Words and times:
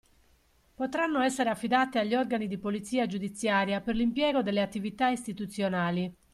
Potranno 0.73 1.21
essere 1.21 1.51
affidati 1.51 1.99
agli 1.99 2.15
organi 2.15 2.47
di 2.47 2.57
polizia 2.57 3.05
giudiziaria 3.05 3.81
per 3.81 3.93
l'impiego 3.93 4.41
delle 4.41 4.63
attività 4.63 5.09
istituzionali. 5.09 6.11